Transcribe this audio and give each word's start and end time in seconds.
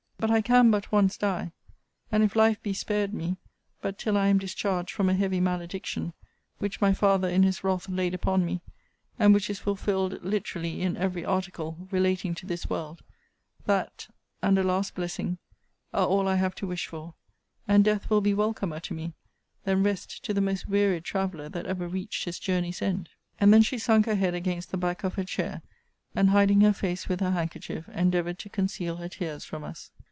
but 0.21 0.29
I 0.29 0.41
can 0.43 0.69
but 0.69 0.91
once 0.91 1.17
die; 1.17 1.51
and 2.11 2.21
if 2.21 2.35
life 2.35 2.61
be 2.61 2.73
spared 2.73 3.11
me, 3.11 3.37
but 3.81 3.97
till 3.97 4.15
I 4.15 4.27
am 4.27 4.37
discharged 4.37 4.91
from 4.91 5.09
a 5.09 5.15
heavy 5.15 5.39
malediction, 5.39 6.13
which 6.59 6.79
my 6.79 6.93
father 6.93 7.27
in 7.27 7.41
his 7.41 7.63
wrath 7.63 7.89
laid 7.89 8.13
upon 8.13 8.45
me, 8.45 8.61
and 9.17 9.33
which 9.33 9.49
is 9.49 9.57
fulfilled 9.57 10.23
literally 10.23 10.83
in 10.83 10.95
every 10.95 11.25
article 11.25 11.87
relating 11.89 12.35
to 12.35 12.45
this 12.45 12.69
world; 12.69 13.01
that, 13.65 14.09
and 14.43 14.59
a 14.59 14.63
last 14.63 14.93
blessing, 14.93 15.39
are 15.91 16.05
all 16.05 16.27
I 16.27 16.35
have 16.35 16.53
to 16.57 16.67
wish 16.67 16.85
for; 16.85 17.15
and 17.67 17.83
death 17.83 18.07
will 18.11 18.21
be 18.21 18.35
welcomer 18.35 18.79
to 18.81 18.93
me, 18.93 19.13
than 19.63 19.81
rest 19.81 20.23
to 20.25 20.35
the 20.35 20.39
most 20.41 20.69
wearied 20.69 21.03
traveller 21.03 21.49
that 21.49 21.65
ever 21.65 21.87
reached 21.87 22.25
his 22.25 22.37
journey's 22.37 22.83
end.' 22.83 23.09
And 23.39 23.51
then 23.51 23.63
she 23.63 23.79
sunk 23.79 24.05
her 24.05 24.13
head 24.13 24.35
against 24.35 24.69
the 24.69 24.77
back 24.77 25.03
of 25.03 25.15
her 25.15 25.25
chair, 25.25 25.63
and, 26.13 26.29
hiding 26.29 26.61
her 26.61 26.73
face 26.73 27.09
with 27.09 27.21
her 27.21 27.31
handkerchief, 27.31 27.89
endeavoured 27.89 28.37
to 28.37 28.49
conceal 28.49 28.97
her 28.97 29.09
tears 29.09 29.45
from 29.45 29.63
us. 29.63 29.89